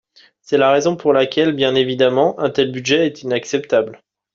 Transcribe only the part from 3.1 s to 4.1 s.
inacceptable.